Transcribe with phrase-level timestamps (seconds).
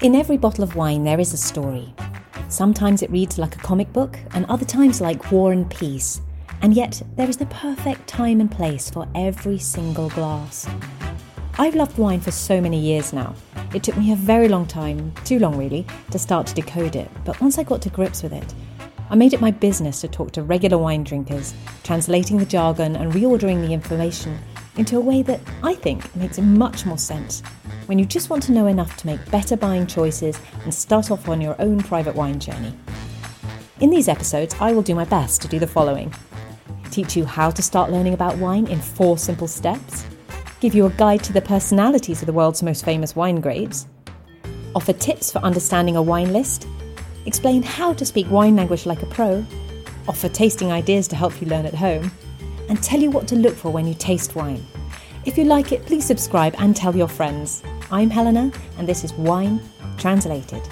[0.00, 1.92] In every bottle of wine, there is a story.
[2.48, 6.20] Sometimes it reads like a comic book, and other times like War and Peace.
[6.62, 10.68] And yet, there is the perfect time and place for every single glass.
[11.58, 13.34] I've loved wine for so many years now.
[13.74, 17.10] It took me a very long time, too long really, to start to decode it,
[17.24, 18.54] but once I got to grips with it,
[19.10, 23.12] I made it my business to talk to regular wine drinkers, translating the jargon and
[23.12, 24.38] reordering the information
[24.78, 27.42] into a way that I think makes much more sense
[27.86, 31.28] when you just want to know enough to make better buying choices and start off
[31.28, 32.74] on your own private wine journey.
[33.80, 36.14] In these episodes, I will do my best to do the following
[36.90, 40.06] teach you how to start learning about wine in four simple steps,
[40.58, 43.86] give you a guide to the personalities of the world's most famous wine grapes,
[44.74, 46.66] offer tips for understanding a wine list,
[47.26, 49.44] explain how to speak wine language like a pro,
[50.08, 52.10] offer tasting ideas to help you learn at home,
[52.68, 54.64] and tell you what to look for when you taste wine.
[55.24, 57.62] If you like it, please subscribe and tell your friends.
[57.90, 59.60] I'm Helena, and this is Wine
[59.96, 60.62] Translated.